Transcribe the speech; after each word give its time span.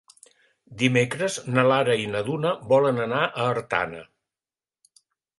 Dimecres 0.81 1.35
na 1.57 1.65
Lara 1.71 1.97
i 2.03 2.07
na 2.13 2.23
Duna 2.29 2.53
volen 2.71 3.01
anar 3.03 3.19
a 3.27 3.45
Artana. 3.51 4.01